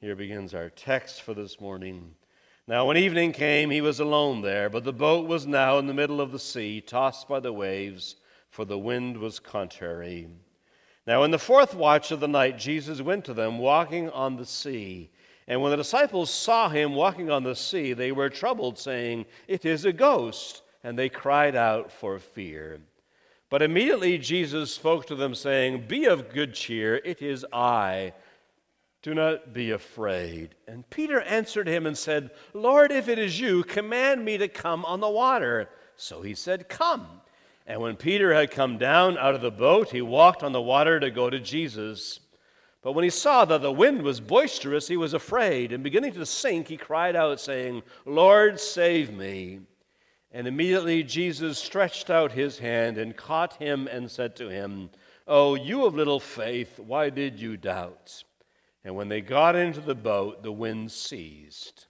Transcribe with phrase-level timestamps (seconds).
[0.00, 2.14] Here begins our text for this morning.
[2.68, 5.94] Now, when evening came, he was alone there, but the boat was now in the
[5.94, 8.14] middle of the sea, tossed by the waves,
[8.48, 10.28] for the wind was contrary.
[11.04, 14.46] Now, in the fourth watch of the night, Jesus went to them, walking on the
[14.46, 15.10] sea.
[15.48, 19.64] And when the disciples saw him walking on the sea, they were troubled, saying, It
[19.64, 20.62] is a ghost.
[20.84, 22.78] And they cried out for fear.
[23.50, 28.12] But immediately Jesus spoke to them, saying, Be of good cheer, it is I.
[29.02, 30.56] Do not be afraid.
[30.66, 34.84] And Peter answered him and said, Lord, if it is you, command me to come
[34.84, 35.68] on the water.
[35.96, 37.06] So he said, Come.
[37.66, 40.98] And when Peter had come down out of the boat, he walked on the water
[40.98, 42.20] to go to Jesus.
[42.82, 46.24] But when he saw that the wind was boisterous, he was afraid, and beginning to
[46.24, 49.60] sink, he cried out, saying, Lord, save me.
[50.32, 54.90] And immediately Jesus stretched out his hand and caught him and said to him,
[55.26, 58.24] Oh, you of little faith, why did you doubt?
[58.84, 61.86] And when they got into the boat, the wind ceased.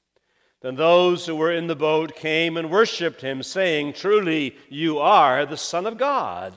[0.61, 5.47] Then those who were in the boat came and worshipped him, saying, Truly, you are
[5.47, 6.55] the Son of God.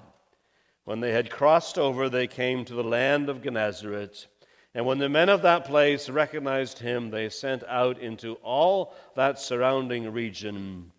[0.84, 4.28] When they had crossed over, they came to the land of Gennesaret.
[4.74, 9.38] And when the men of that place recognized him, they sent out into all that
[9.38, 10.92] surrounding region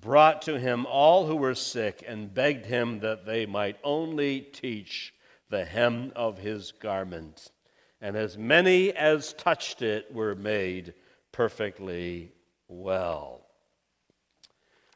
[0.00, 5.14] brought to him all who were sick and begged him that they might only teach
[5.50, 7.50] the hem of his garment.
[8.04, 10.92] And as many as touched it were made
[11.32, 12.32] perfectly
[12.68, 13.46] well.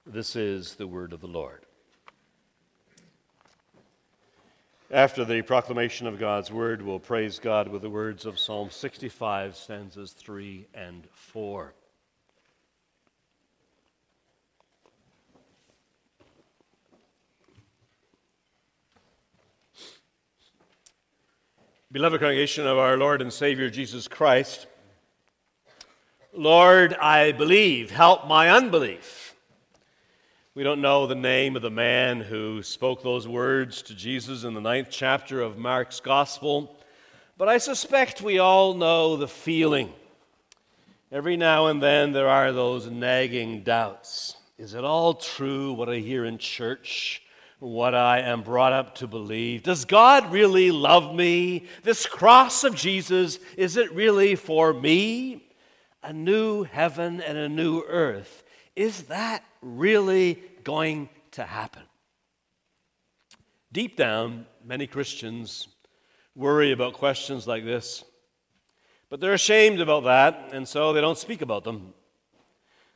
[0.07, 1.65] This is the word of the Lord.
[4.91, 9.57] After the proclamation of God's word, we'll praise God with the words of Psalm 65,
[9.57, 11.73] stanzas 3 and 4.
[21.91, 24.67] Beloved congregation of our Lord and Savior Jesus Christ,
[26.35, 29.35] Lord, I believe, help my unbelief.
[30.55, 34.53] We don't know the name of the man who spoke those words to Jesus in
[34.53, 36.77] the ninth chapter of Mark's Gospel,
[37.39, 39.91] but I suspect we all know the feeling.
[41.11, 44.37] Every now and then there are those nagging doubts.
[44.59, 47.23] Is it all true what I hear in church?
[47.61, 49.63] What I am brought up to believe.
[49.63, 51.67] Does God really love me?
[51.83, 55.45] This cross of Jesus, is it really for me?
[56.03, 58.45] A new heaven and a new earth.
[58.77, 61.83] Is that really going to happen?
[63.73, 65.69] Deep down, many Christians
[66.37, 68.05] worry about questions like this,
[69.11, 71.93] but they're ashamed about that, and so they don't speak about them.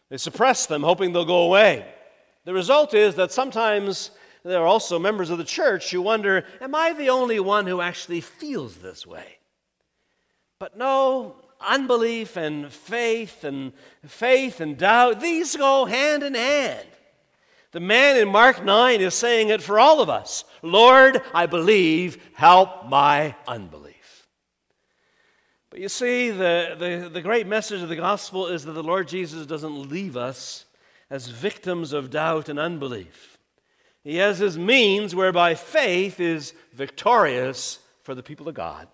[0.09, 1.87] They suppress them, hoping they'll go away.
[2.45, 4.13] The result is that sometimes
[4.45, 7.81] there are also members of the church who wonder, am I the only one who
[7.81, 9.39] actually feels this way?
[10.59, 13.73] But no, unbelief and faith and
[14.07, 16.87] faith and doubt, these go hand in hand.
[17.73, 22.23] The man in Mark 9 is saying it for all of us Lord, I believe,
[22.35, 24.29] help my unbelief.
[25.71, 29.09] But you see, the, the, the great message of the gospel is that the Lord
[29.09, 30.67] Jesus doesn't leave us
[31.09, 33.32] as victims of doubt and unbelief.
[34.05, 38.89] He has his means whereby faith is victorious for the people of God.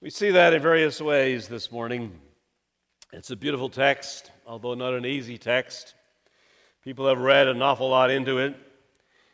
[0.00, 2.20] We see that in various ways this morning.
[3.12, 5.94] It's a beautiful text, although not an easy text.
[6.82, 8.54] People have read an awful lot into it.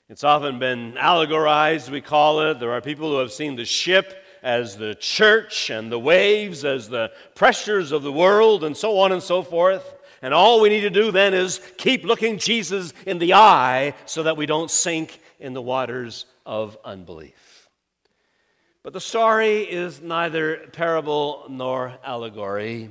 [0.08, 2.60] It's often been allegorized, we call it.
[2.60, 6.88] There are people who have seen the ship as the church and the waves as
[6.88, 9.94] the pressures of the world and so on and so forth.
[10.22, 14.22] And all we need to do then is keep looking Jesus in the eye so
[14.24, 17.68] that we don't sink in the waters of unbelief.
[18.82, 22.90] But the story is neither parable nor allegory.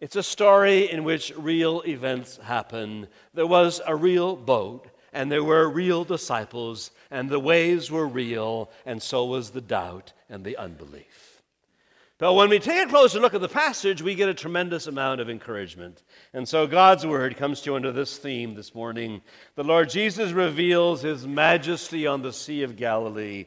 [0.00, 3.06] It's a story in which real events happen.
[3.32, 8.70] There was a real boat, and there were real disciples, and the waves were real,
[8.84, 11.23] and so was the doubt and the unbelief.
[12.24, 15.20] But when we take a closer look at the passage, we get a tremendous amount
[15.20, 16.02] of encouragement.
[16.32, 19.20] And so God's word comes to you under this theme this morning.
[19.56, 23.44] The Lord Jesus reveals his majesty on the Sea of Galilee.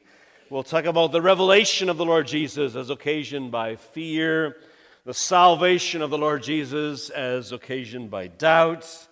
[0.51, 4.57] We'll talk about the revelation of the Lord Jesus as occasioned by fear,
[5.05, 9.07] the salvation of the Lord Jesus as occasioned by doubt,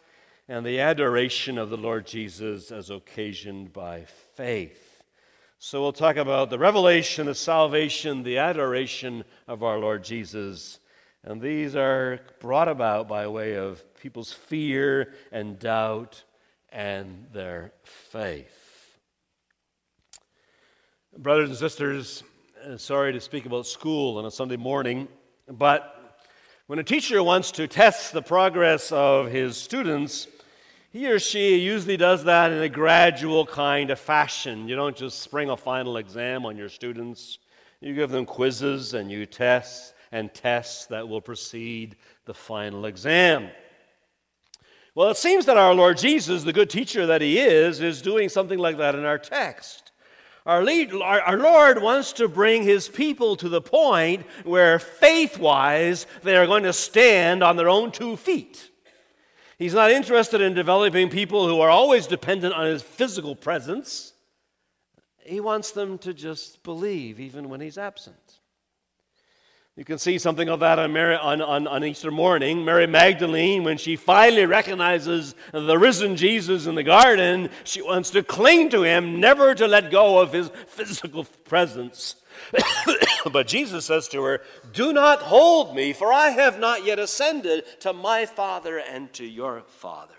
[0.47, 4.05] and the adoration of the Lord Jesus as occasioned by
[4.35, 4.84] faith.
[5.57, 10.79] So we'll talk about the revelation, the salvation, the adoration of our Lord Jesus.
[11.23, 16.23] And these are brought about by way of people's fear and doubt
[16.69, 18.99] and their faith.
[21.17, 22.23] Brothers and sisters,
[22.63, 25.07] uh, sorry to speak about school on a Sunday morning,
[25.47, 26.17] But
[26.67, 30.27] when a teacher wants to test the progress of his students,
[30.95, 34.65] he or she usually does that in a gradual kind of fashion.
[34.69, 37.39] You don't just spring a final exam on your students.
[37.81, 43.49] You give them quizzes and you test and tests that will precede the final exam.
[44.95, 48.29] Well, it seems that our Lord Jesus, the good teacher that he is, is doing
[48.29, 49.91] something like that in our text.
[50.45, 55.39] Our, lead, our, our Lord wants to bring his people to the point where faith
[55.39, 58.69] wise they are going to stand on their own two feet.
[59.57, 64.13] He's not interested in developing people who are always dependent on his physical presence.
[65.19, 68.39] He wants them to just believe even when he's absent.
[69.77, 72.63] You can see something of that on, Mary, on, on, on, Easter morning.
[72.63, 78.23] Mary Magdalene, when she finally recognizes the risen Jesus in the garden, she wants to
[78.23, 82.15] cling to him, never to let go of his physical presence.
[83.31, 84.41] but Jesus says to her,
[84.73, 89.25] Do not hold me, for I have not yet ascended to my Father and to
[89.25, 90.13] your Father.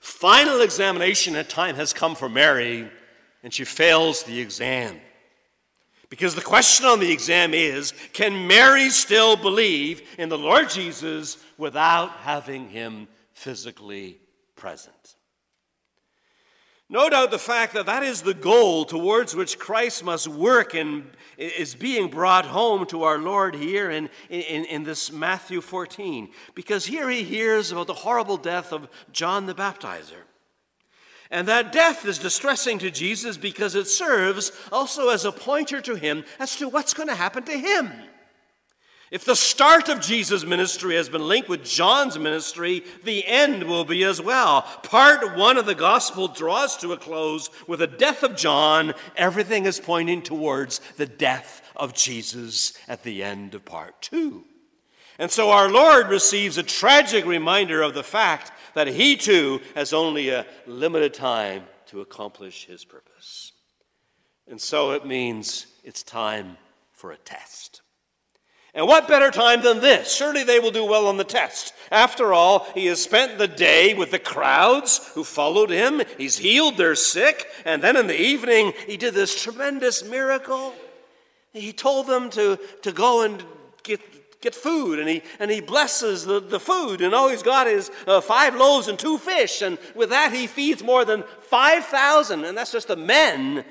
[0.00, 2.88] Final examination at time has come for Mary,
[3.42, 5.00] and she fails the exam.
[6.08, 11.36] Because the question on the exam is can Mary still believe in the Lord Jesus
[11.58, 14.18] without having him physically
[14.56, 14.94] present?
[16.90, 21.10] No doubt the fact that that is the goal towards which Christ must work and
[21.36, 26.30] is being brought home to our Lord here in, in, in this Matthew 14.
[26.54, 30.22] Because here he hears about the horrible death of John the Baptizer.
[31.30, 35.94] And that death is distressing to Jesus because it serves also as a pointer to
[35.94, 37.92] him as to what's going to happen to him.
[39.10, 43.84] If the start of Jesus' ministry has been linked with John's ministry, the end will
[43.84, 44.62] be as well.
[44.82, 48.92] Part one of the gospel draws to a close with the death of John.
[49.16, 54.44] Everything is pointing towards the death of Jesus at the end of part two.
[55.18, 59.92] And so our Lord receives a tragic reminder of the fact that he too has
[59.92, 63.52] only a limited time to accomplish his purpose.
[64.46, 66.58] And so it means it's time
[66.92, 67.80] for a test.
[68.78, 70.14] And what better time than this?
[70.14, 71.74] Surely they will do well on the test.
[71.90, 76.00] After all, he has spent the day with the crowds who followed him.
[76.16, 77.48] He's healed their sick.
[77.64, 80.76] And then in the evening, he did this tremendous miracle.
[81.52, 83.42] He told them to, to go and
[83.82, 84.00] get
[84.40, 87.90] get food and he, and he blesses the, the food and all he's got is
[88.06, 92.56] uh, five loaves and two fish and with that he feeds more than 5000 and
[92.56, 93.64] that's just the men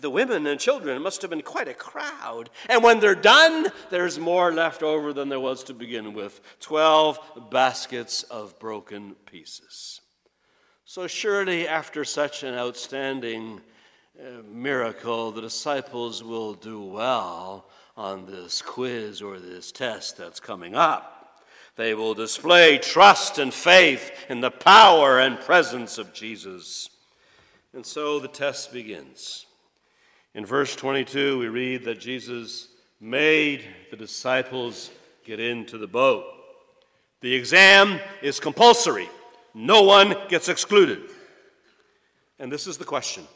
[0.00, 3.68] the women and children it must have been quite a crowd and when they're done
[3.90, 10.00] there's more left over than there was to begin with 12 baskets of broken pieces
[10.84, 13.60] so surely after such an outstanding
[14.20, 17.68] uh, miracle the disciples will do well
[17.98, 21.42] on this quiz or this test that's coming up.
[21.74, 26.88] They will display trust and faith in the power and presence of Jesus.
[27.74, 29.46] And so the test begins.
[30.38, 32.68] In verse 22, we read that Jesus
[33.00, 34.88] made the disciples
[35.24, 36.26] get into the boat.
[37.22, 39.08] The exam is compulsory,
[39.52, 41.00] no one gets excluded.
[42.38, 43.26] And this is the question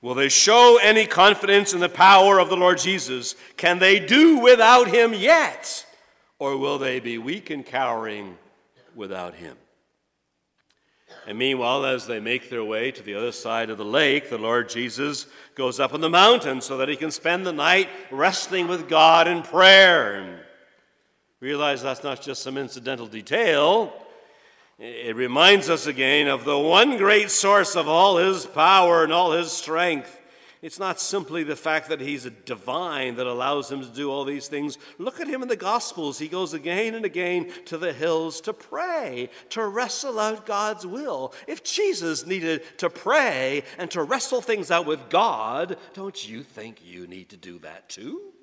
[0.00, 3.34] Will they show any confidence in the power of the Lord Jesus?
[3.58, 5.84] Can they do without him yet?
[6.38, 8.38] Or will they be weak and cowering
[8.94, 9.54] without him?
[11.26, 14.38] And meanwhile, as they make their way to the other side of the lake, the
[14.38, 18.68] Lord Jesus goes up on the mountain so that he can spend the night wrestling
[18.68, 20.14] with God in prayer.
[20.14, 20.38] And
[21.40, 23.92] realize that's not just some incidental detail.
[24.78, 29.32] It reminds us again of the one great source of all his power and all
[29.32, 30.19] his strength.
[30.62, 34.24] It's not simply the fact that he's a divine that allows him to do all
[34.24, 34.76] these things.
[34.98, 36.18] Look at him in the Gospels.
[36.18, 41.32] He goes again and again to the hills to pray, to wrestle out God's will.
[41.46, 46.84] If Jesus needed to pray and to wrestle things out with God, don't you think
[46.84, 48.34] you need to do that too?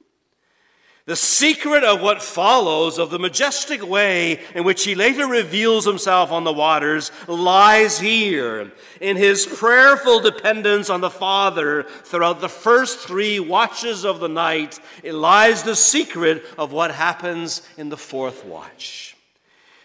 [1.08, 6.34] The secret of what follows, of the majestic way in which he later reveals himself
[6.34, 13.00] on the waters, lies here in his prayerful dependence on the Father throughout the first
[13.00, 14.82] three watches of the night.
[15.02, 19.16] It lies the secret of what happens in the fourth watch.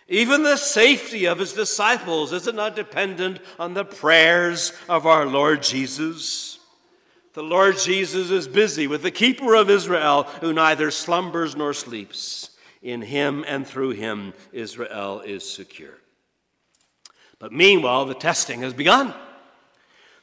[0.09, 5.25] Even the safety of his disciples is it not dependent on the prayers of our
[5.25, 6.51] Lord Jesus?
[7.35, 12.51] The Lord Jesus is busy with the keeper of Israel who neither slumbers nor sleeps.
[12.83, 15.99] In him and through him, Israel is secure.
[17.39, 19.15] But meanwhile, the testing has begun.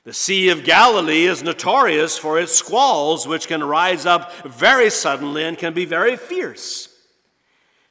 [0.04, 5.44] The Sea of Galilee is notorious for its squalls, which can rise up very suddenly
[5.44, 6.90] and can be very fierce.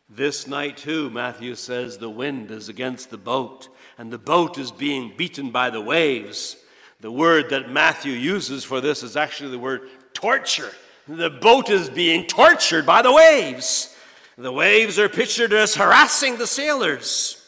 [0.09, 4.71] This night, too, Matthew says, the wind is against the boat, and the boat is
[4.71, 6.57] being beaten by the waves.
[7.01, 10.73] The word that Matthew uses for this is actually the word torture.
[11.07, 13.95] The boat is being tortured by the waves.
[14.37, 17.45] The waves are pictured as harassing the sailors.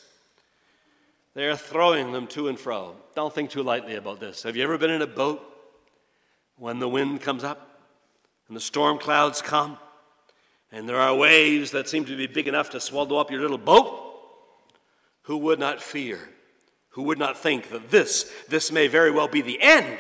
[1.35, 2.97] They are throwing them to and fro.
[3.15, 4.43] Don't think too lightly about this.
[4.45, 5.45] Have you ever been in a boat
[6.57, 7.81] when the wind comes up
[8.49, 9.79] and the storm clouds come
[10.73, 13.59] and there are waves that seem to be big enough to swallow up your little
[13.59, 14.07] boat?
[15.23, 16.29] Who would not fear?
[16.91, 19.99] Who would not think that this, this may very well be the end?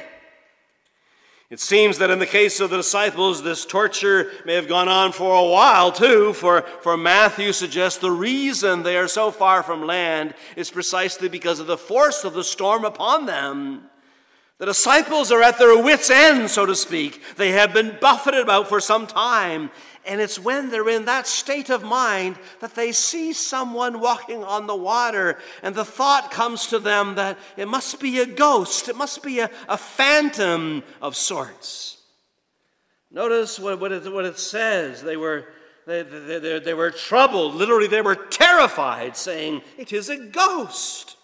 [1.50, 5.11] It seems that in the case of the disciples, this torture may have gone on
[5.11, 9.85] for a while too, for, for Matthew suggests the reason they are so far from
[9.85, 13.90] land is precisely because of the force of the storm upon them.
[14.59, 17.20] The disciples are at their wits' end, so to speak.
[17.37, 19.70] They have been buffeted about for some time,
[20.07, 24.66] and it's when they're in that state of mind that they see someone walking on
[24.66, 28.97] the water, and the thought comes to them that it must be a ghost, it
[28.97, 31.99] must be a, a phantom of sorts.
[33.11, 35.02] Notice what, what, it, what it says.
[35.02, 35.47] They were,
[35.87, 37.54] they, they, they, they were troubled.
[37.54, 41.16] Literally, they were terrified, saying, It is a ghost.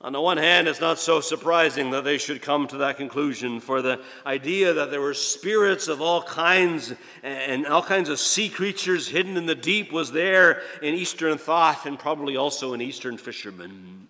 [0.00, 3.58] On the one hand, it's not so surprising that they should come to that conclusion,
[3.58, 8.48] for the idea that there were spirits of all kinds and all kinds of sea
[8.48, 13.18] creatures hidden in the deep was there in Eastern thought and probably also in Eastern
[13.18, 14.06] fishermen.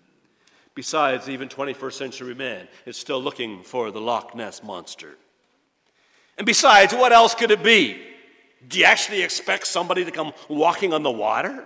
[0.75, 5.17] Besides, even 21st century man is still looking for the Loch Ness monster.
[6.37, 7.99] And besides, what else could it be?
[8.67, 11.65] Do you actually expect somebody to come walking on the water?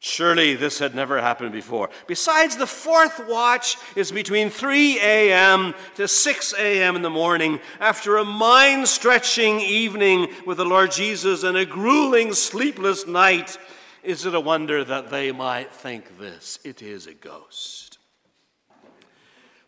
[0.00, 1.90] Surely this had never happened before.
[2.06, 5.74] Besides, the fourth watch is between 3 a.m.
[5.96, 6.94] to 6 a.m.
[6.94, 12.32] in the morning after a mind stretching evening with the Lord Jesus and a grueling,
[12.32, 13.58] sleepless night.
[14.04, 16.60] Is it a wonder that they might think this?
[16.62, 17.98] It is a ghost.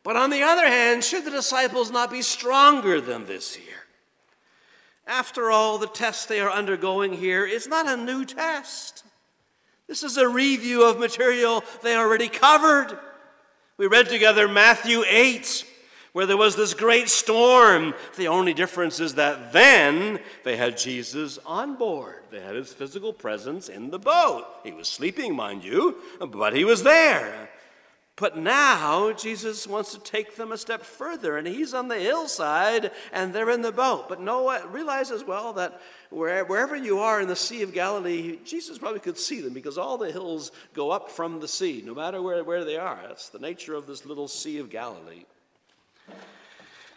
[0.04, 3.86] But on the other hand, should the disciples not be stronger than this here?
[5.08, 8.99] After all, the test they are undergoing here is not a new test.
[9.90, 12.96] This is a review of material they already covered.
[13.76, 15.64] We read together Matthew 8,
[16.12, 17.94] where there was this great storm.
[18.16, 22.22] The only difference is that then they had Jesus on board.
[22.30, 24.46] They had his physical presence in the boat.
[24.62, 27.50] He was sleeping, mind you, but he was there.
[28.14, 32.92] But now Jesus wants to take them a step further, and he's on the hillside
[33.12, 34.08] and they're in the boat.
[34.08, 35.80] But Noah realizes well that
[36.10, 39.96] wherever you are in the Sea of Galilee, Jesus probably could see them because all
[39.96, 42.98] the hills go up from the sea, no matter where, where they are.
[43.06, 45.24] That's the nature of this little Sea of Galilee.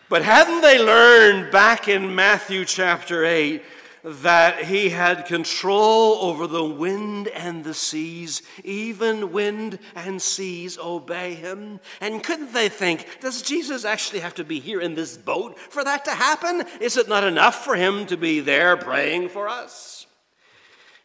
[0.09, 3.63] But hadn't they learned back in Matthew chapter 8
[4.03, 8.41] that he had control over the wind and the seas.
[8.63, 11.79] Even wind and seas obey him.
[12.01, 15.83] And couldn't they think, does Jesus actually have to be here in this boat for
[15.83, 16.63] that to happen?
[16.81, 20.02] Is it not enough for him to be there praying for us?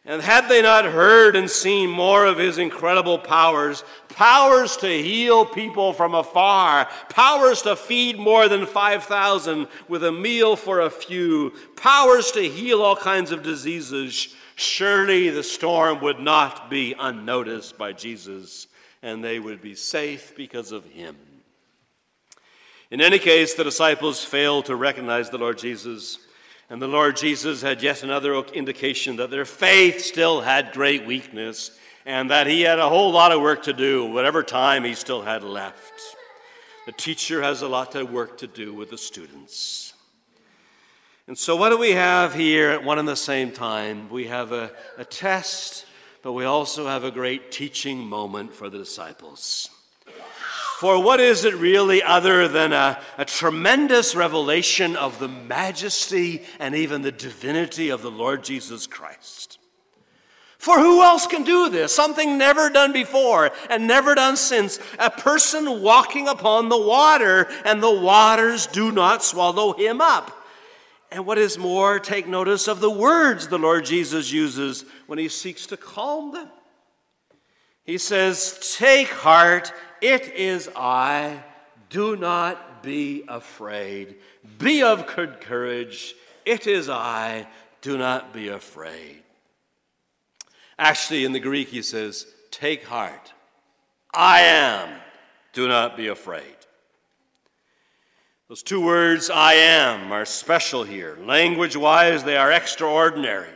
[0.09, 5.45] And had they not heard and seen more of his incredible powers, powers to heal
[5.45, 11.53] people from afar, powers to feed more than 5,000 with a meal for a few,
[11.75, 17.93] powers to heal all kinds of diseases, surely the storm would not be unnoticed by
[17.93, 18.65] Jesus
[19.03, 21.15] and they would be safe because of him.
[22.89, 26.17] In any case, the disciples failed to recognize the Lord Jesus
[26.69, 31.71] and the Lord Jesus had yet another indication that their faith still had great weakness
[32.05, 35.21] and that he had a whole lot of work to do, whatever time he still
[35.21, 35.93] had left.
[36.85, 39.93] The teacher has a lot of work to do with the students.
[41.27, 44.09] And so, what do we have here at one and the same time?
[44.09, 45.85] We have a, a test,
[46.23, 49.69] but we also have a great teaching moment for the disciples.
[50.79, 56.73] For what is it really other than a, a, tremendous revelation of the majesty and
[56.73, 59.59] even the divinity of the Lord Jesus Christ?
[60.57, 61.93] For who else can do this?
[61.93, 64.79] Something never done before and never done since.
[64.99, 70.31] A person walking upon the water, and the waters do not swallow him up.
[71.11, 75.27] And what is more, take notice of the words the Lord Jesus uses when he
[75.27, 76.47] seeks to calm them.
[77.83, 81.43] He says, Take heart it is I.
[81.89, 84.15] Do not be afraid.
[84.57, 86.15] Be of good courage.
[86.45, 87.47] It is I.
[87.81, 89.23] Do not be afraid.
[90.77, 93.33] Actually, in the Greek, he says, Take heart.
[94.13, 94.99] I am.
[95.53, 96.55] Do not be afraid.
[98.47, 101.17] Those two words, I am, are special here.
[101.21, 103.53] Language wise, they are extraordinary.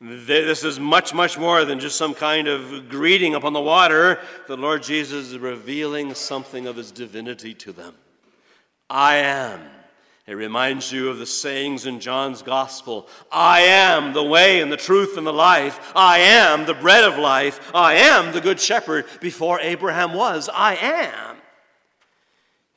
[0.00, 4.20] This is much, much more than just some kind of greeting upon the water.
[4.46, 7.94] The Lord Jesus is revealing something of his divinity to them.
[8.88, 9.60] I am.
[10.28, 14.76] It reminds you of the sayings in John's gospel I am the way and the
[14.76, 15.92] truth and the life.
[15.96, 17.72] I am the bread of life.
[17.74, 19.06] I am the good shepherd.
[19.20, 21.27] Before Abraham was, I am.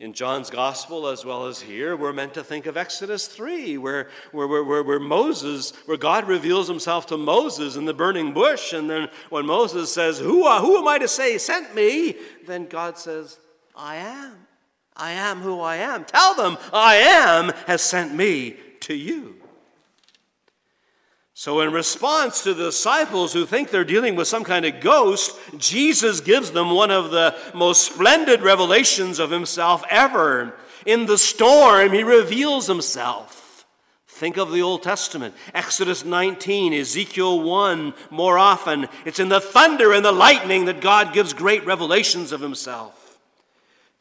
[0.01, 4.09] In John's gospel, as well as here, we're meant to think of Exodus 3, where,
[4.31, 8.73] where, where, where, Moses, where God reveals himself to Moses in the burning bush.
[8.73, 12.15] And then when Moses says, Who, who am I to say sent me?
[12.47, 13.37] Then God says,
[13.75, 14.47] I am.
[14.95, 16.03] I am who I am.
[16.05, 19.40] Tell them, I am has sent me to you.
[21.41, 25.35] So, in response to the disciples who think they're dealing with some kind of ghost,
[25.57, 30.53] Jesus gives them one of the most splendid revelations of himself ever.
[30.85, 33.65] In the storm, he reveals himself.
[34.07, 38.87] Think of the Old Testament Exodus 19, Ezekiel 1, more often.
[39.03, 43.17] It's in the thunder and the lightning that God gives great revelations of himself.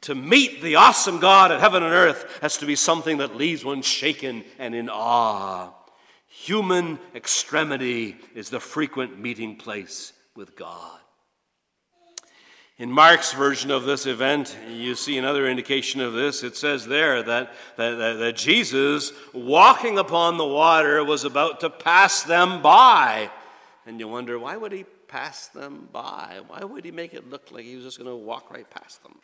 [0.03, 3.65] To meet the awesome God of heaven and earth has to be something that leaves
[3.65, 5.71] one shaken and in awe.
[6.45, 10.99] Human extremity is the frequent meeting place with God.
[12.79, 16.43] In Mark's version of this event, you see another indication of this.
[16.43, 22.23] It says there that, that, that, Jesus, walking upon the water, was about to pass
[22.23, 23.31] them by.
[23.85, 26.41] And you wonder, why would he pass them by?
[26.49, 29.03] Why would he make it look like he was just going to walk right past
[29.03, 29.17] them?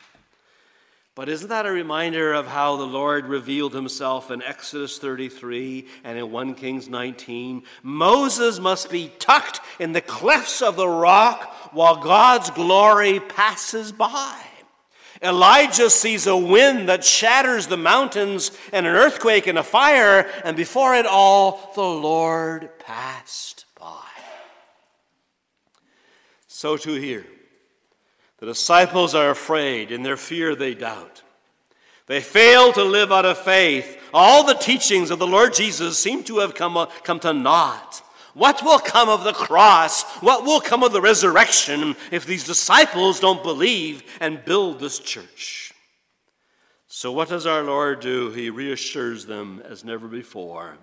[1.17, 6.15] But isn't that a reminder of how the Lord revealed himself in Exodus 33 and
[6.15, 7.63] in 1 Kings 19?
[7.81, 14.39] Moses must be tucked in the clefts of the rock while God's glory passes by.
[15.19, 20.55] Elijah sees a wind that shatters the mountains and an earthquake and a fire, and
[20.55, 24.05] before it all, the Lord passed by.
[26.45, 27.25] So too here.
[28.39, 29.91] The disciples are afraid.
[29.91, 31.23] In their fear, they doubt.
[32.05, 33.99] They fail to live out of faith.
[34.13, 38.01] All the teachings of the Lord Jesus seem to have come, uh, come to naught.
[38.33, 40.03] What will come of the cross?
[40.21, 45.73] What will come of the resurrection if these disciples don't believe and build this church?
[46.87, 48.31] So, what does our Lord do?
[48.31, 50.77] He reassures them as never before.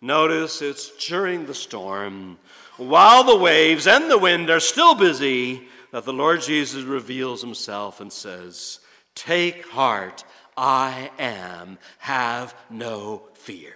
[0.00, 2.38] Notice it's during the storm,
[2.78, 8.00] while the waves and the wind are still busy, that the Lord Jesus reveals himself
[8.00, 8.80] and says,
[9.14, 10.24] Take heart,
[10.56, 13.74] I am, have no fear.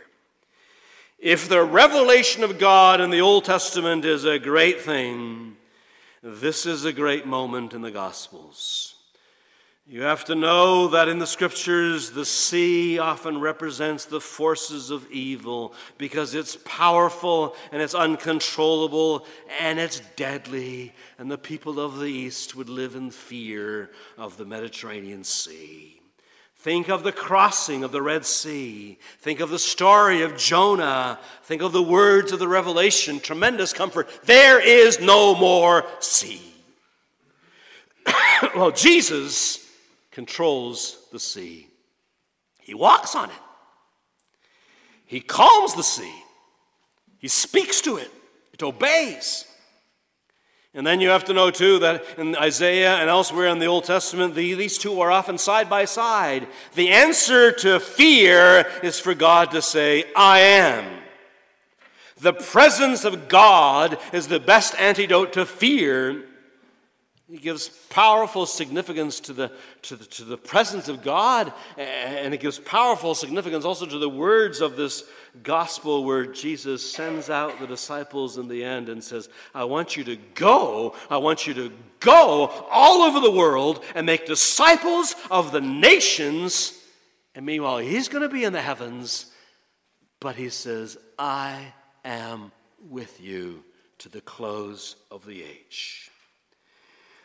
[1.18, 5.56] If the revelation of God in the Old Testament is a great thing,
[6.22, 8.93] this is a great moment in the Gospels.
[9.86, 15.10] You have to know that in the scriptures, the sea often represents the forces of
[15.10, 19.26] evil because it's powerful and it's uncontrollable
[19.60, 20.94] and it's deadly.
[21.18, 26.00] And the people of the East would live in fear of the Mediterranean Sea.
[26.56, 28.98] Think of the crossing of the Red Sea.
[29.18, 31.20] Think of the story of Jonah.
[31.42, 33.20] Think of the words of the Revelation.
[33.20, 34.08] Tremendous comfort.
[34.24, 36.40] There is no more sea.
[38.56, 39.63] well, Jesus
[40.14, 41.66] controls the sea.
[42.60, 43.36] He walks on it.
[45.04, 46.14] He calms the sea.
[47.18, 48.10] He speaks to it.
[48.52, 49.44] It obeys.
[50.72, 53.84] And then you have to know, too, that in Isaiah and elsewhere in the Old
[53.84, 56.46] Testament, the, these two are often side by side.
[56.74, 61.02] The answer to fear is for God to say, I am.
[62.18, 66.24] The presence of God is the best antidote to fear
[67.30, 69.50] he gives powerful significance to the,
[69.82, 74.08] to, the, to the presence of God, and it gives powerful significance also to the
[74.08, 75.04] words of this
[75.42, 80.04] gospel where Jesus sends out the disciples in the end and says, I want you
[80.04, 85.50] to go, I want you to go all over the world and make disciples of
[85.50, 86.78] the nations.
[87.34, 89.32] And meanwhile, he's going to be in the heavens,
[90.20, 91.72] but he says, I
[92.04, 92.52] am
[92.90, 93.64] with you
[93.98, 96.10] to the close of the age.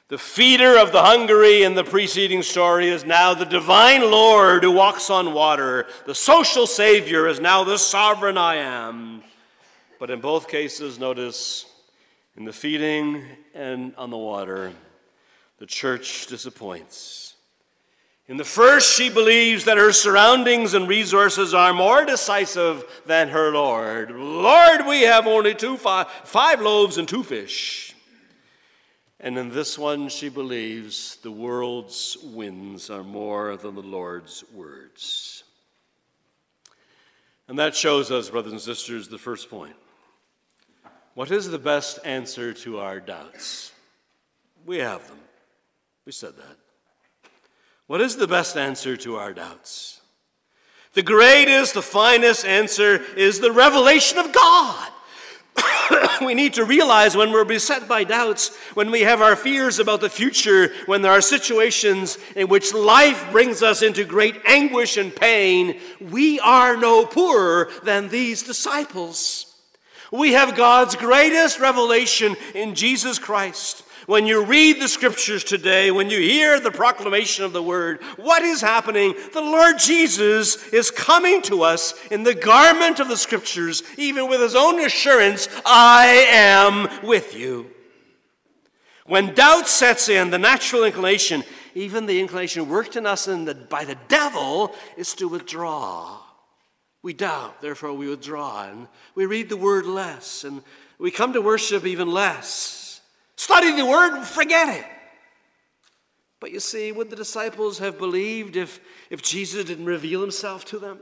[0.09, 4.71] The feeder of the hungry in the preceding story is now the divine Lord who
[4.71, 5.85] walks on water.
[6.07, 9.21] The social Savior is now the sovereign I am.
[9.99, 11.67] But in both cases, notice
[12.35, 14.73] in the feeding and on the water,
[15.59, 17.35] the church disappoints.
[18.27, 23.51] In the first, she believes that her surroundings and resources are more decisive than her
[23.51, 24.09] Lord.
[24.09, 27.88] Lord, we have only two, five, five loaves and two fish.
[29.19, 35.43] And in this one, she believes the world's winds are more than the Lord's words.
[37.49, 39.75] And that shows us, brothers and sisters, the first point.
[41.15, 43.73] What is the best answer to our doubts?
[44.65, 45.17] We have them.
[46.05, 46.57] We said that.
[47.87, 49.99] What is the best answer to our doubts?
[50.93, 54.91] The greatest, the finest answer is the revelation of God.
[56.21, 60.01] we need to realize when we're beset by doubts, when we have our fears about
[60.01, 65.15] the future, when there are situations in which life brings us into great anguish and
[65.15, 69.45] pain, we are no poorer than these disciples.
[70.11, 73.83] We have God's greatest revelation in Jesus Christ.
[74.09, 78.41] When you read the scriptures today, when you hear the proclamation of the word, what
[78.41, 79.13] is happening?
[79.33, 84.41] The Lord Jesus is coming to us in the garment of the scriptures, even with
[84.41, 87.69] his own assurance I am with you.
[89.05, 91.43] When doubt sets in, the natural inclination,
[91.75, 96.17] even the inclination worked in us in the, by the devil, is to withdraw.
[97.03, 100.63] We doubt, therefore we withdraw, and we read the word less, and
[100.97, 102.78] we come to worship even less.
[103.39, 104.85] Study the word, and forget it.
[106.41, 110.77] But you see, would the disciples have believed if, if Jesus didn't reveal himself to
[110.77, 110.99] them?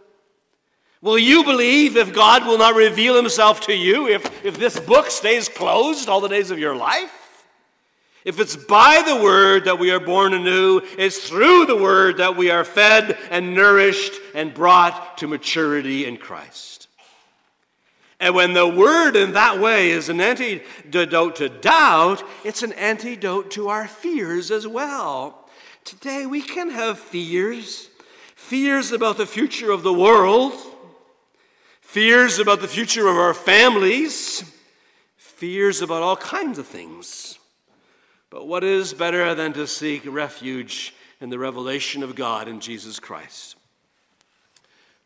[1.02, 5.10] Will you believe if God will not reveal himself to you, if, if this book
[5.10, 7.12] stays closed all the days of your life?
[8.24, 12.38] If it's by the word that we are born anew, it's through the word that
[12.38, 16.77] we are fed and nourished and brought to maturity in Christ.
[18.20, 23.52] And when the word in that way is an antidote to doubt, it's an antidote
[23.52, 25.48] to our fears as well.
[25.84, 27.90] Today we can have fears
[28.48, 30.54] fears about the future of the world,
[31.82, 34.50] fears about the future of our families,
[35.18, 37.38] fears about all kinds of things.
[38.30, 43.02] But what is better than to seek refuge in the revelation of God in Jesus
[43.02, 43.57] Christ?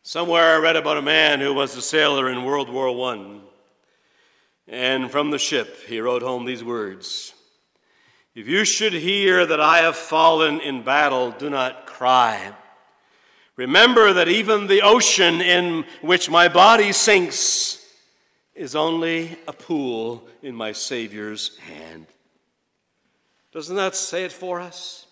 [0.03, 3.39] Somewhere I read about a man who was a sailor in World War I.
[4.67, 7.35] And from the ship, he wrote home these words
[8.33, 12.51] If you should hear that I have fallen in battle, do not cry.
[13.55, 17.85] Remember that even the ocean in which my body sinks
[18.55, 22.07] is only a pool in my Savior's hand.
[23.51, 25.05] Doesn't that say it for us?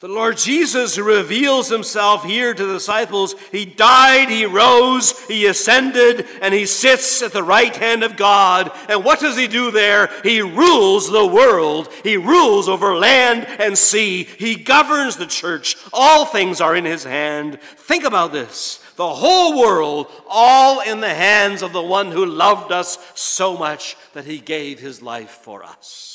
[0.00, 3.34] The Lord Jesus reveals himself here to the disciples.
[3.52, 8.72] He died, he rose, he ascended, and he sits at the right hand of God.
[8.88, 10.08] And what does he do there?
[10.22, 11.92] He rules the world.
[12.02, 14.24] He rules over land and sea.
[14.24, 15.76] He governs the church.
[15.92, 17.60] All things are in his hand.
[17.60, 18.78] Think about this.
[18.96, 23.98] The whole world, all in the hands of the one who loved us so much
[24.14, 26.09] that he gave his life for us.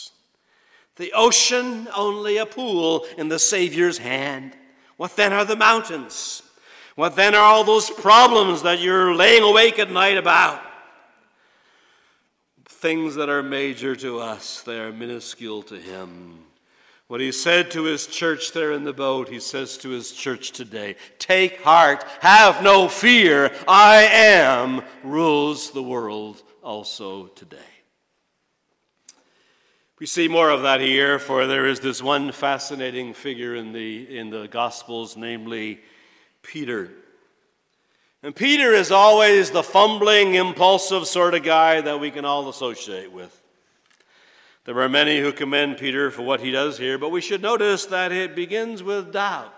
[0.95, 4.55] The ocean, only a pool in the Savior's hand.
[4.97, 6.41] What then are the mountains?
[6.95, 10.61] What then are all those problems that you're laying awake at night about?
[12.65, 16.39] Things that are major to us, they are minuscule to Him.
[17.07, 20.51] What He said to His church there in the boat, He says to His church
[20.51, 27.74] today Take heart, have no fear, I am, rules the world also today.
[29.97, 34.17] We see more of that here, for there is this one fascinating figure in the,
[34.17, 35.79] in the Gospels, namely
[36.41, 36.91] Peter.
[38.21, 43.13] And Peter is always the fumbling, impulsive sort of guy that we can all associate
[43.13, 43.41] with.
[44.65, 47.85] There are many who commend Peter for what he does here, but we should notice
[47.85, 49.53] that it begins with doubt.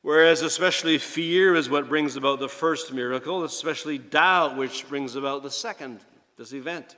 [0.00, 5.42] Whereas, especially fear is what brings about the first miracle, especially doubt, which brings about
[5.42, 6.00] the second,
[6.38, 6.96] this event.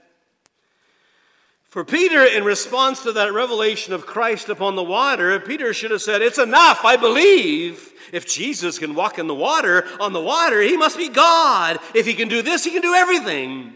[1.71, 6.03] For Peter, in response to that revelation of Christ upon the water, Peter should have
[6.03, 7.93] said, It's enough, I believe.
[8.13, 11.79] If Jesus can walk in the water, on the water, he must be God.
[11.95, 13.75] If he can do this, he can do everything.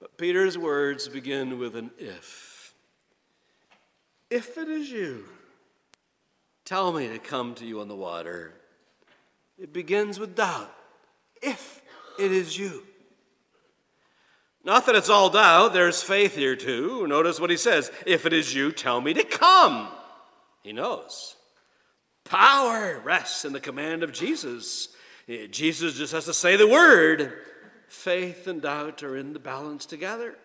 [0.00, 2.72] But Peter's words begin with an if.
[4.30, 5.26] If it is you,
[6.64, 8.54] tell me to come to you on the water.
[9.58, 10.74] It begins with doubt.
[11.42, 11.82] If
[12.18, 12.84] it is you.
[14.64, 17.06] Not that it's all doubt, there's faith here too.
[17.06, 19.88] Notice what he says If it is you, tell me to come.
[20.62, 21.36] He knows.
[22.24, 24.88] Power rests in the command of Jesus.
[25.28, 27.32] Eh, Jesus just has to say the word.
[27.88, 30.36] Faith and doubt are in the balance together.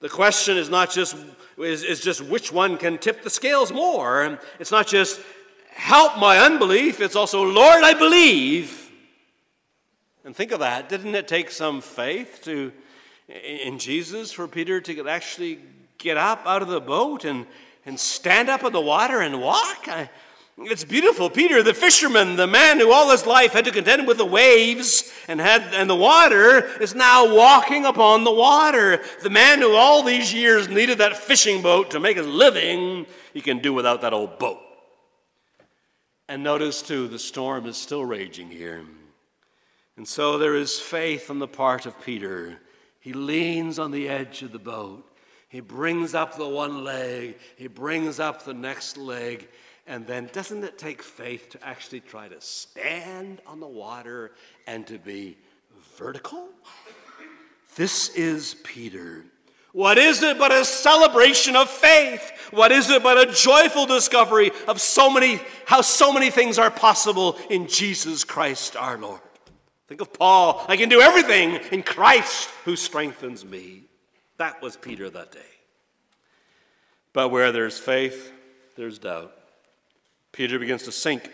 [0.00, 1.14] The question is not just
[1.56, 4.40] is, is just which one can tip the scales more.
[4.58, 5.20] It's not just
[5.70, 8.90] help my unbelief, it's also, Lord, I believe.
[10.24, 10.88] And think of that.
[10.88, 12.72] Didn't it take some faith to
[13.28, 15.58] in Jesus for Peter to actually
[15.98, 17.46] get up out of the boat and,
[17.86, 19.88] and stand up in the water and walk?
[19.88, 20.10] I,
[20.58, 21.30] it's beautiful.
[21.30, 25.12] Peter, the fisherman, the man who all his life had to contend with the waves
[25.26, 29.02] and had and the water, is now walking upon the water.
[29.22, 33.40] The man who all these years needed that fishing boat to make his living, he
[33.40, 34.60] can do without that old boat.
[36.28, 38.84] And notice too, the storm is still raging here.
[39.96, 42.58] And so there is faith on the part of Peter.
[43.02, 45.04] He leans on the edge of the boat.
[45.48, 49.48] He brings up the one leg, he brings up the next leg,
[49.86, 54.30] and then doesn't it take faith to actually try to stand on the water
[54.68, 55.36] and to be
[55.96, 56.48] vertical?
[57.74, 59.24] This is Peter.
[59.72, 62.30] What is it but a celebration of faith?
[62.52, 66.70] What is it but a joyful discovery of so many how so many things are
[66.70, 69.20] possible in Jesus Christ our Lord?
[69.88, 70.64] Think of Paul.
[70.68, 73.82] I can do everything in Christ who strengthens me.
[74.38, 75.40] That was Peter that day.
[77.12, 78.32] But where there's faith,
[78.76, 79.34] there's doubt.
[80.32, 81.30] Peter begins to sink,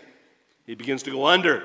[0.65, 1.63] he begins to go under.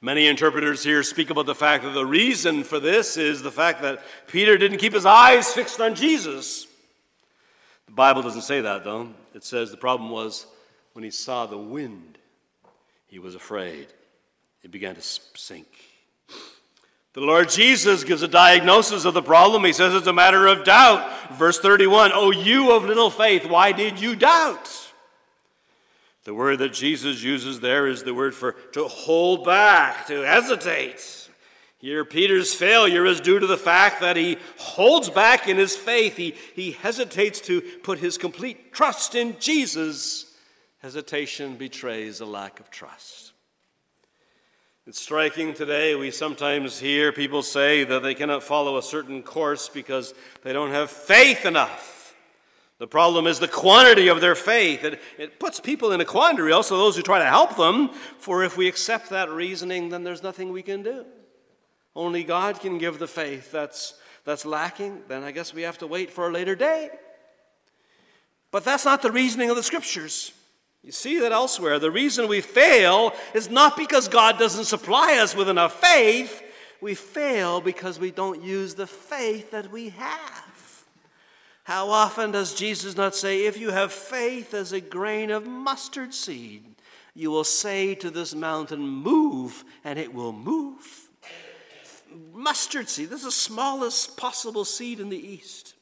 [0.00, 3.82] Many interpreters here speak about the fact that the reason for this is the fact
[3.82, 6.68] that Peter didn't keep his eyes fixed on Jesus.
[7.86, 9.08] The Bible doesn't say that, though.
[9.34, 10.46] It says the problem was
[10.92, 12.18] when he saw the wind,
[13.08, 13.88] he was afraid.
[14.62, 15.66] He began to sink.
[17.14, 19.64] The Lord Jesus gives a diagnosis of the problem.
[19.64, 21.32] He says it's a matter of doubt.
[21.32, 24.70] Verse 31 Oh, you of little faith, why did you doubt?
[26.24, 31.28] The word that Jesus uses there is the word for to hold back, to hesitate.
[31.78, 36.16] Here, Peter's failure is due to the fact that he holds back in his faith.
[36.16, 40.34] He, he hesitates to put his complete trust in Jesus.
[40.82, 43.27] Hesitation betrays a lack of trust.
[44.88, 49.68] It's striking today, we sometimes hear people say that they cannot follow a certain course
[49.68, 52.16] because they don't have faith enough.
[52.78, 54.84] The problem is the quantity of their faith.
[54.84, 58.42] It, it puts people in a quandary, also those who try to help them, for
[58.44, 61.04] if we accept that reasoning, then there's nothing we can do.
[61.94, 63.92] Only God can give the faith that's,
[64.24, 65.02] that's lacking.
[65.06, 66.88] Then I guess we have to wait for a later day.
[68.50, 70.32] But that's not the reasoning of the scriptures.
[70.82, 71.78] You see that elsewhere.
[71.78, 76.42] The reason we fail is not because God doesn't supply us with enough faith.
[76.80, 80.84] We fail because we don't use the faith that we have.
[81.64, 86.14] How often does Jesus not say, If you have faith as a grain of mustard
[86.14, 86.64] seed,
[87.14, 91.10] you will say to this mountain, Move, and it will move?
[92.32, 95.74] Mustard seed, this is the smallest possible seed in the East.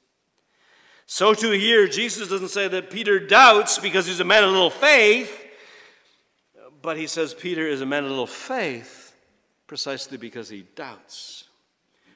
[1.07, 4.71] So, to here, Jesus doesn't say that Peter doubts because he's a man of little
[4.71, 5.45] faith,
[6.83, 9.15] but he says Peter is a man of little faith
[9.69, 11.45] precisely because he doubts,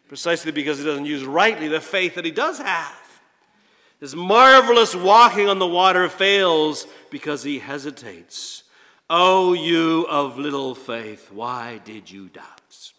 [0.08, 3.20] precisely because he doesn't use rightly the faith that he does have.
[4.00, 8.64] His marvelous walking on the water fails because he hesitates.
[9.08, 12.92] Oh, you of little faith, why did you doubt?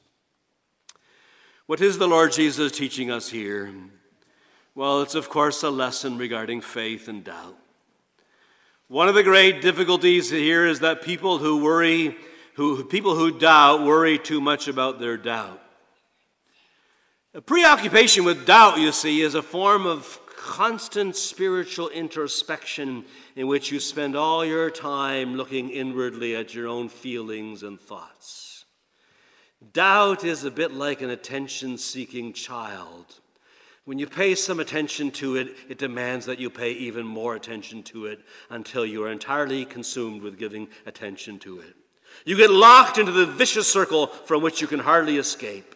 [1.65, 3.73] What is the Lord Jesus teaching us here?
[4.73, 7.57] Well, it's of course a lesson regarding faith and doubt.
[8.87, 12.15] One of the great difficulties here is that people who worry,
[12.55, 15.61] who, people who doubt, worry too much about their doubt.
[17.33, 23.05] A preoccupation with doubt, you see, is a form of constant spiritual introspection
[23.35, 28.65] in which you spend all your time looking inwardly at your own feelings and thoughts.
[29.73, 33.05] Doubt is a bit like an attention seeking child.
[33.85, 37.81] When you pay some attention to it, it demands that you pay even more attention
[37.83, 41.75] to it until you are entirely consumed with giving attention to it.
[42.25, 45.75] You get locked into the vicious circle from which you can hardly escape.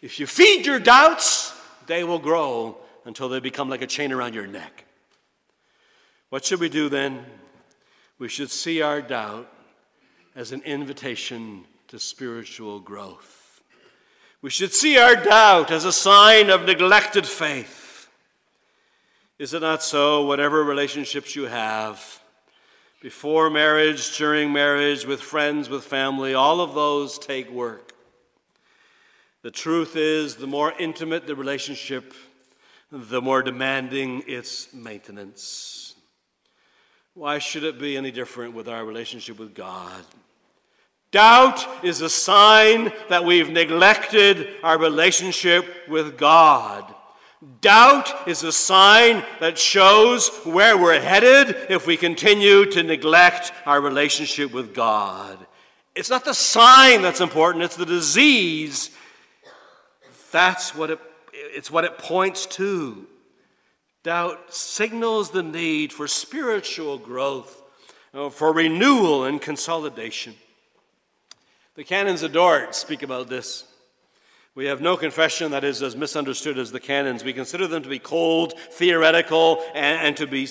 [0.00, 1.52] If you feed your doubts,
[1.86, 4.84] they will grow until they become like a chain around your neck.
[6.30, 7.24] What should we do then?
[8.18, 9.52] We should see our doubt
[10.34, 13.45] as an invitation to spiritual growth.
[14.46, 18.08] We should see our doubt as a sign of neglected faith.
[19.40, 20.24] Is it not so?
[20.24, 22.20] Whatever relationships you have,
[23.02, 27.92] before marriage, during marriage, with friends, with family, all of those take work.
[29.42, 32.14] The truth is, the more intimate the relationship,
[32.92, 35.96] the more demanding its maintenance.
[37.14, 40.04] Why should it be any different with our relationship with God?
[41.12, 46.94] Doubt is a sign that we've neglected our relationship with God.
[47.60, 53.80] Doubt is a sign that shows where we're headed if we continue to neglect our
[53.80, 55.46] relationship with God.
[55.94, 58.90] It's not the sign that's important, it's the disease.
[60.32, 61.00] That's what it
[61.32, 63.06] it's what it points to.
[64.02, 67.62] Doubt signals the need for spiritual growth,
[68.14, 70.34] uh, for renewal and consolidation.
[71.76, 73.64] The canons of Dort speak about this.
[74.54, 77.22] We have no confession that is as misunderstood as the canons.
[77.22, 80.48] We consider them to be cold, theoretical, and, and to be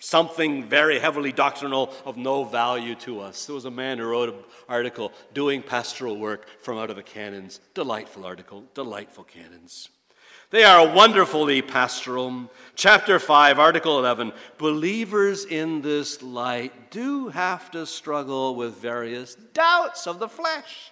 [0.00, 3.46] something very heavily doctrinal of no value to us.
[3.46, 7.04] There was a man who wrote an article doing pastoral work from out of the
[7.04, 7.60] canons.
[7.74, 9.88] Delightful article, delightful canons.
[10.50, 12.50] They are wonderfully pastoral.
[12.74, 20.06] Chapter 5, Article 11 Believers in this light do have to struggle with various doubts
[20.06, 20.90] of the flesh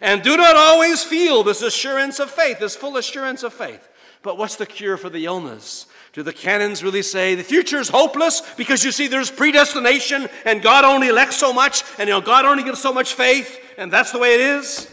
[0.00, 3.88] and do not always feel this assurance of faith, this full assurance of faith.
[4.22, 5.86] But what's the cure for the illness?
[6.12, 10.62] Do the canons really say the future is hopeless because you see there's predestination and
[10.62, 13.92] God only elects so much and you know, God only gives so much faith and
[13.92, 14.90] that's the way it is?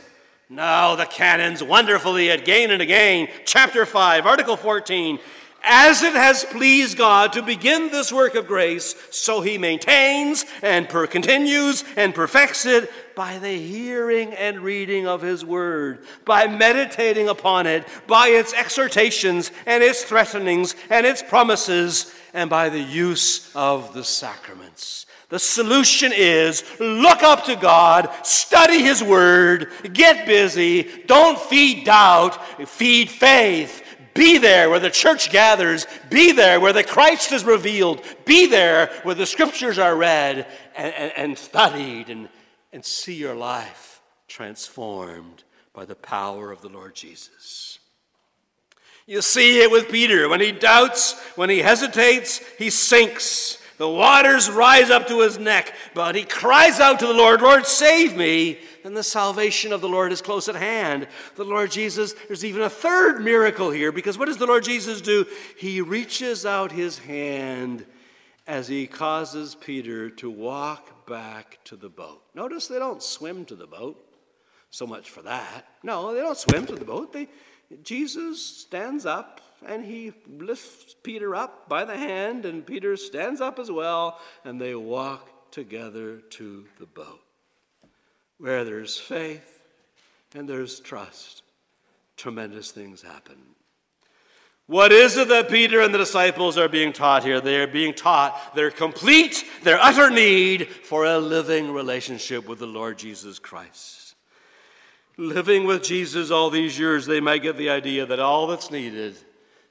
[0.49, 3.27] No, the canons wonderfully again and again.
[3.45, 5.19] Chapter 5, Article 14
[5.63, 10.89] as it has pleased God to begin this work of grace, so he maintains and
[10.89, 17.29] per- continues and perfects it by the hearing and reading of his word, by meditating
[17.29, 23.49] upon it, by its exhortations and its threatenings and its promises, and by the use
[23.55, 25.05] of the sacraments.
[25.29, 32.67] The solution is look up to God, study His Word, get busy, don't feed doubt,
[32.67, 33.82] feed faith,
[34.13, 35.87] be there where the church gathers.
[36.09, 38.03] Be there where the Christ is revealed.
[38.25, 40.45] Be there where the scriptures are read
[40.75, 42.29] and, and, and studied and,
[42.71, 47.79] and see your life transformed by the power of the Lord Jesus.
[49.05, 50.29] You see it with Peter.
[50.29, 53.57] When he doubts, when he hesitates, he sinks.
[53.77, 57.65] The waters rise up to his neck, but he cries out to the Lord, Lord,
[57.65, 61.07] save me then the salvation of the Lord is close at hand.
[61.35, 65.01] The Lord Jesus, there's even a third miracle here because what does the Lord Jesus
[65.01, 65.25] do?
[65.57, 67.85] He reaches out his hand
[68.45, 72.21] as he causes Peter to walk back to the boat.
[72.35, 73.97] Notice they don't swim to the boat.
[74.69, 75.67] So much for that.
[75.83, 77.13] No, they don't swim to the boat.
[77.13, 77.29] They,
[77.83, 83.59] Jesus stands up and he lifts Peter up by the hand, and Peter stands up
[83.59, 87.21] as well, and they walk together to the boat.
[88.43, 89.63] Where there's faith
[90.35, 91.43] and there's trust,
[92.17, 93.37] tremendous things happen.
[94.67, 97.39] What is it that Peter and the disciples are being taught here?
[97.39, 102.67] They are being taught their complete, their utter need for a living relationship with the
[102.67, 104.15] Lord Jesus Christ.
[105.15, 109.15] Living with Jesus all these years, they might get the idea that all that's needed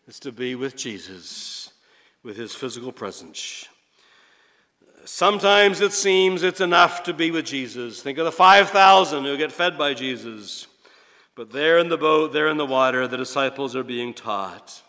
[0.08, 1.70] is to be with Jesus,
[2.22, 3.68] with his physical presence.
[5.04, 8.02] Sometimes it seems it's enough to be with Jesus.
[8.02, 10.66] Think of the 5,000 who get fed by Jesus.
[11.34, 14.82] But there in the boat, there in the water, the disciples are being taught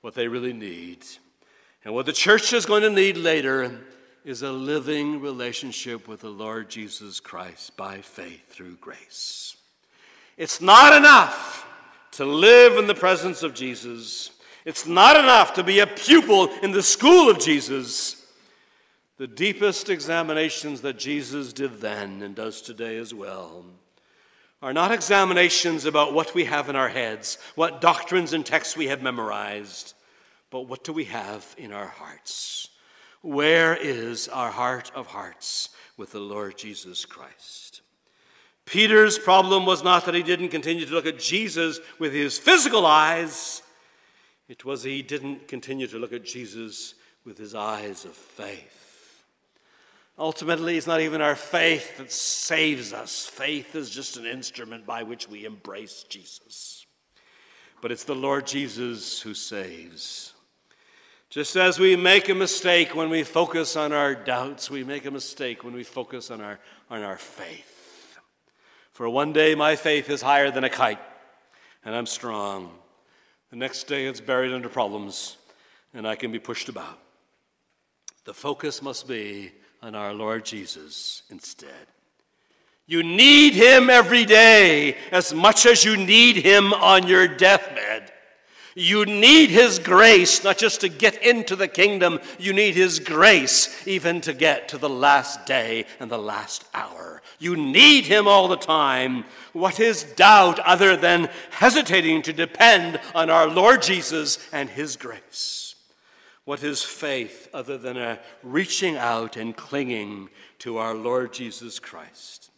[0.00, 1.04] what they really need.
[1.84, 3.80] And what the church is going to need later
[4.24, 9.56] is a living relationship with the Lord Jesus Christ by faith through grace.
[10.36, 11.66] It's not enough
[12.12, 14.30] to live in the presence of Jesus.
[14.64, 18.21] It's not enough to be a pupil in the school of Jesus.
[19.22, 23.64] The deepest examinations that Jesus did then and does today as well
[24.60, 28.88] are not examinations about what we have in our heads, what doctrines and texts we
[28.88, 29.94] have memorized,
[30.50, 32.70] but what do we have in our hearts?
[33.20, 37.82] Where is our heart of hearts with the Lord Jesus Christ?
[38.64, 42.84] Peter's problem was not that he didn't continue to look at Jesus with his physical
[42.86, 43.62] eyes,
[44.48, 48.81] it was he didn't continue to look at Jesus with his eyes of faith.
[50.18, 53.24] Ultimately, it's not even our faith that saves us.
[53.24, 56.86] Faith is just an instrument by which we embrace Jesus.
[57.80, 60.34] But it's the Lord Jesus who saves.
[61.30, 65.10] Just as we make a mistake when we focus on our doubts, we make a
[65.10, 68.18] mistake when we focus on our, on our faith.
[68.90, 71.00] For one day my faith is higher than a kite,
[71.86, 72.70] and I'm strong.
[73.48, 75.38] The next day it's buried under problems,
[75.94, 76.98] and I can be pushed about.
[78.26, 81.88] The focus must be on our Lord Jesus instead.
[82.86, 88.12] You need him every day as much as you need him on your deathbed.
[88.74, 93.86] You need his grace, not just to get into the kingdom, you need his grace
[93.86, 97.20] even to get to the last day and the last hour.
[97.38, 99.24] You need him all the time.
[99.52, 105.71] What is doubt other than hesitating to depend on our Lord Jesus and his grace?
[106.44, 110.28] What is faith other than a reaching out and clinging
[110.60, 112.50] to our Lord Jesus Christ?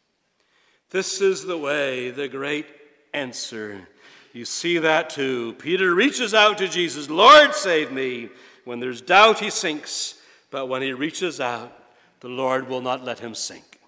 [0.91, 2.67] This is the way, the great
[3.13, 3.89] answer
[4.33, 5.55] You see that too.
[5.61, 8.31] Peter reaches out to Jesus, Lord, save me.
[8.65, 10.17] When there's doubt, he sinks.
[10.51, 11.73] But when he reaches out,
[12.19, 13.79] the Lord will not let him sink.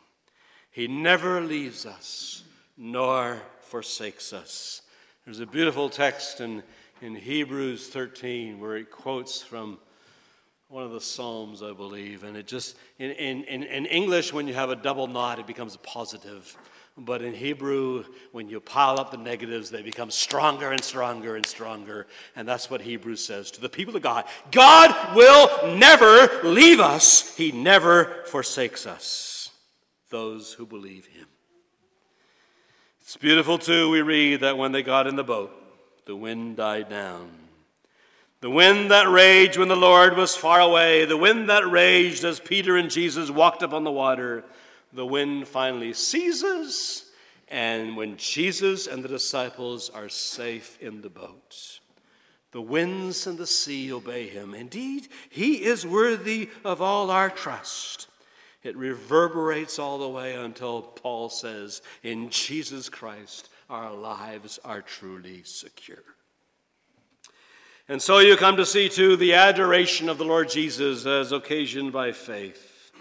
[0.71, 2.45] He never leaves us
[2.77, 4.83] nor forsakes us.
[5.25, 6.63] There's a beautiful text in,
[7.01, 9.79] in Hebrews 13 where it quotes from
[10.69, 12.25] one of the Psalms, I believe.
[12.25, 15.75] And it just, in, in, in English, when you have a double not, it becomes
[15.75, 16.57] a positive.
[16.99, 21.45] But in Hebrew, when you pile up the negatives, they become stronger and stronger and
[21.45, 22.07] stronger.
[22.35, 27.37] And that's what Hebrews says to the people of God God will never leave us,
[27.37, 29.51] He never forsakes us,
[30.09, 31.27] those who believe Him.
[33.03, 35.53] It's beautiful, too, we read that when they got in the boat,
[36.07, 37.46] the wind died down.
[38.47, 42.39] The wind that raged when the Lord was far away, the wind that raged as
[42.39, 44.45] Peter and Jesus walked upon the water
[44.93, 47.11] the wind finally ceases,
[47.49, 51.81] and when Jesus and the disciples are safe in the boat,
[52.53, 54.55] the winds and the sea obey him.
[54.55, 58.07] Indeed, he is worthy of all our trust.
[58.63, 65.43] It reverberates all the way until Paul says, In Jesus Christ, our lives are truly
[65.43, 66.16] secure.
[67.89, 71.93] And so you come to see, too, the adoration of the Lord Jesus as occasioned
[71.93, 72.93] by faith.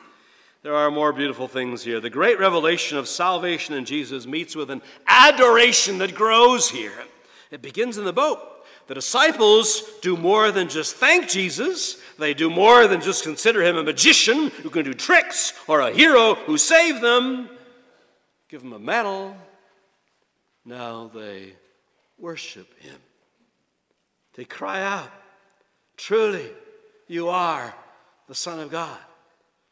[0.61, 1.99] There are more beautiful things here.
[1.99, 7.05] The great revelation of salvation in Jesus meets with an adoration that grows here.
[7.51, 8.39] It begins in the boat.
[8.87, 11.97] The disciples do more than just thank Jesus.
[12.19, 15.91] They do more than just consider him a magician who can do tricks or a
[15.91, 17.49] hero who saved them,
[18.49, 19.35] give him a medal.
[20.63, 21.53] Now they
[22.19, 22.97] worship him.
[24.35, 25.09] They cry out,
[25.97, 26.49] Truly,
[27.07, 27.73] you are
[28.27, 28.97] the Son of God.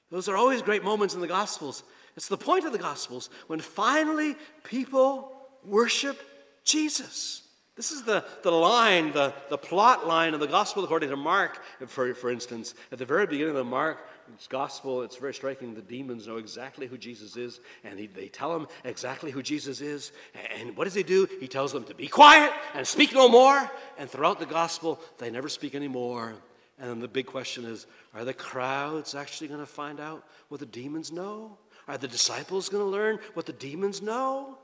[0.10, 1.84] Those are always great moments in the Gospels.
[2.16, 5.32] It's the point of the Gospels when finally people
[5.66, 6.22] worship
[6.64, 7.42] Jesus.
[7.76, 11.60] This is the, the line, the, the plot line of the Gospel according to Mark,
[11.88, 12.76] for, for instance.
[12.92, 14.08] At the very beginning of the Mark
[14.50, 15.74] Gospel, it's very striking.
[15.74, 19.82] The demons know exactly who Jesus is, and he, they tell him exactly who Jesus
[19.82, 20.12] is.
[20.58, 21.28] And what does he do?
[21.40, 23.70] He tells them to be quiet and speak no more.
[23.98, 26.34] And throughout the Gospel, they never speak anymore.
[26.80, 30.60] And then the big question is are the crowds actually going to find out what
[30.60, 31.58] the demons know?
[31.88, 34.58] Are the disciples going to learn what the demons know?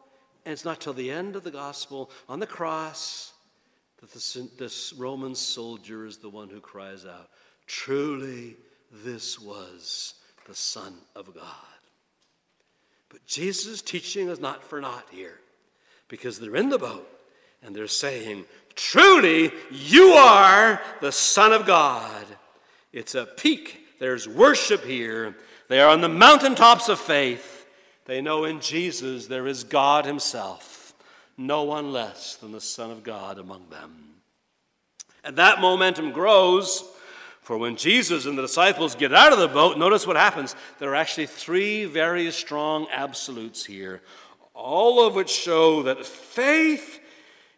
[0.45, 3.33] And it's not till the end of the gospel on the cross
[3.99, 7.29] that this, this Roman soldier is the one who cries out,
[7.67, 8.55] Truly,
[8.91, 10.15] this was
[10.47, 11.45] the Son of God.
[13.09, 15.39] But Jesus' teaching is not for naught here
[16.07, 17.07] because they're in the boat
[17.63, 22.25] and they're saying, Truly, you are the Son of God.
[22.93, 23.85] It's a peak.
[23.99, 25.35] There's worship here.
[25.67, 27.65] They are on the mountaintops of faith.
[28.05, 30.95] They know in Jesus there is God Himself,
[31.37, 34.09] no one less than the Son of God among them.
[35.23, 36.83] And that momentum grows,
[37.49, 40.55] for when Jesus and the disciples get out of the boat, notice what happens.
[40.77, 44.03] There are actually three very strong absolutes here,
[44.53, 46.99] all of which show that faith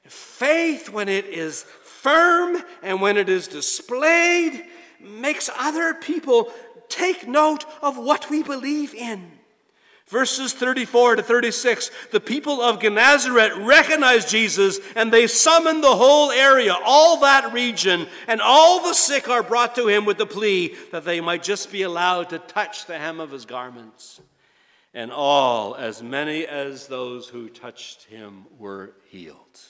[0.06, 4.66] Faith, when it is firm and when it is displayed,
[5.00, 6.52] makes other people
[6.88, 9.41] take note of what we believe in.
[10.12, 16.32] Verses 34 to 36 the people of Gennesaret recognize Jesus and they summon the whole
[16.32, 20.76] area, all that region, and all the sick are brought to him with the plea
[20.92, 24.20] that they might just be allowed to touch the hem of his garments.
[24.94, 29.62] And all, as many as those who touched him, were healed.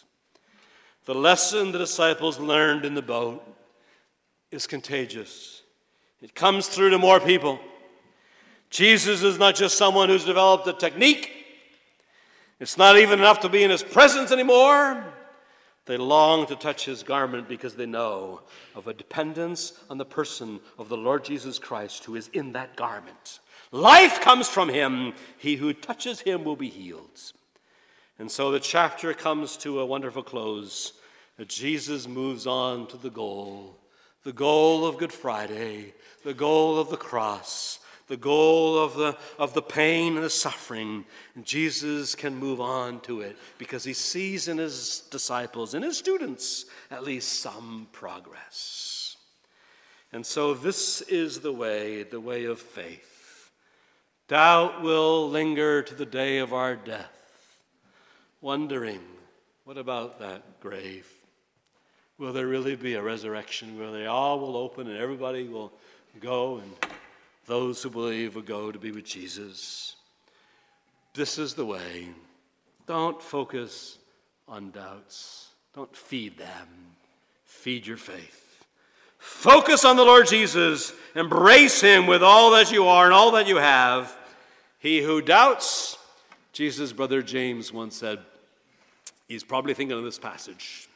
[1.06, 3.48] The lesson the disciples learned in the boat
[4.50, 5.62] is contagious.
[6.20, 7.60] It comes through to more people.
[8.72, 11.32] Jesus is not just someone who's developed a technique,
[12.60, 15.04] it's not even enough to be in his presence anymore.
[15.86, 18.42] They long to touch his garment because they know
[18.76, 22.76] of a dependence on the person of the Lord Jesus Christ who is in that
[22.76, 23.40] garment.
[23.72, 25.14] Life comes from him.
[25.38, 27.20] He who touches him will be healed.
[28.20, 30.94] And so the chapter comes to a wonderful close.
[31.48, 33.78] Jesus moves on to the goal
[34.24, 37.80] the goal of Good Friday, the goal of the cross,
[38.12, 41.06] the goal of the, of the pain and the suffering.
[41.34, 45.98] And Jesus can move on to it because he sees in his disciples, in his
[45.98, 49.16] students, at least some progress.
[50.12, 53.50] And so this is the way, the way of faith.
[54.28, 57.62] Doubt will linger to the day of our death
[58.42, 59.00] wondering,
[59.64, 61.10] what about that grave?
[62.18, 65.72] Will there really be a resurrection where they all will open and everybody will
[66.20, 66.76] go and
[67.46, 69.96] those who believe will go to be with Jesus?
[71.14, 72.10] This is the way.
[72.88, 73.98] Don't focus
[74.48, 75.50] on doubts.
[75.74, 76.68] Don't feed them,
[77.46, 78.66] feed your faith.
[79.18, 83.48] Focus on the Lord Jesus, embrace him with all that you are and all that
[83.48, 84.18] you have.
[84.80, 85.98] He who doubts,
[86.52, 88.20] Jesus' brother James once said,
[89.28, 90.90] he's probably thinking of this passage.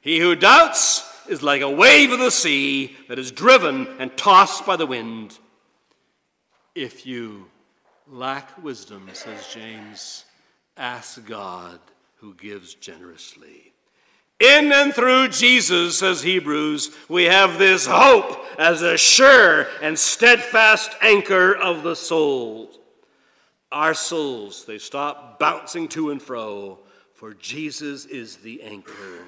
[0.00, 4.66] He who doubts is like a wave of the sea that is driven and tossed
[4.66, 5.38] by the wind.
[6.78, 7.46] If you
[8.06, 10.24] lack wisdom, says James,
[10.76, 11.80] ask God
[12.18, 13.72] who gives generously.
[14.38, 20.92] In and through Jesus, says Hebrews, we have this hope as a sure and steadfast
[21.02, 22.70] anchor of the soul.
[23.72, 26.78] Our souls, they stop bouncing to and fro,
[27.12, 29.24] for Jesus is the anchor.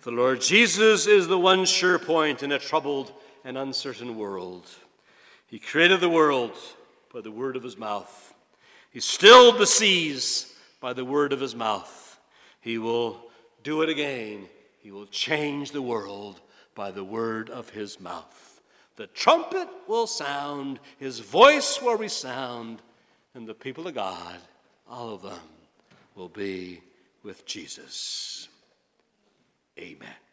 [0.00, 3.12] The Lord Jesus is the one sure point in a troubled
[3.44, 4.66] and uncertain world.
[5.46, 6.56] He created the world
[7.16, 8.34] by the word of his mouth.
[8.90, 12.20] He stilled the seas by the word of his mouth.
[12.60, 13.30] He will
[13.62, 14.50] do it again.
[14.80, 16.42] He will change the world
[16.74, 18.60] by the word of his mouth.
[18.96, 22.82] The trumpet will sound, his voice will resound,
[23.34, 24.36] and the people of God,
[24.86, 25.40] all of them,
[26.16, 26.82] will be
[27.22, 28.50] with Jesus.
[29.78, 30.25] Amen.